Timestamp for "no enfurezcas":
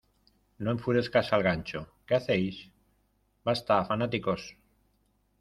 0.59-1.31